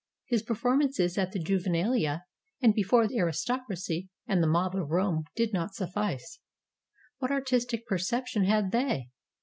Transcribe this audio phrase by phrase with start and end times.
[0.25, 2.21] His performances at the JuvenaHa,
[2.59, 6.39] and before the aristocracy and the mob of Rome did not suffice.
[7.19, 9.11] What artistic perception had they?